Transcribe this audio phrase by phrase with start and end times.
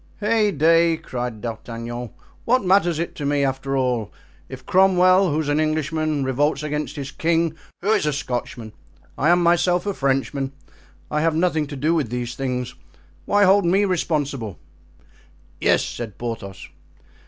[0.19, 2.09] "Heyday!" cried D'Artagnan,
[2.43, 4.11] "what matters it to me, after all,
[4.49, 8.73] if Cromwell, who's an Englishman, revolts against his king, who is a Scotchman?
[9.15, 10.53] I am myself a Frenchman.
[11.11, 14.57] I have nothing to do with these things—why hold me responsible?"
[15.59, 16.67] "Yes," said Porthos.